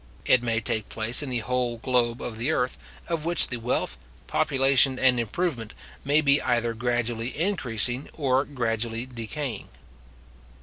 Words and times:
It 0.25 0.41
may 0.41 0.59
take 0.59 0.89
place 0.89 1.21
in 1.21 1.29
the 1.29 1.41
whole 1.45 1.77
globe 1.77 2.23
of 2.23 2.39
the 2.39 2.49
earth, 2.51 2.75
of 3.07 3.23
which 3.23 3.49
the 3.49 3.57
wealth, 3.57 3.99
population, 4.25 4.97
and 4.97 5.19
improvement, 5.19 5.75
may 6.03 6.21
be 6.21 6.41
either 6.41 6.73
gradually 6.73 7.37
increasing 7.39 8.09
or 8.17 8.43
gradually 8.43 9.05
decaying. 9.05 9.69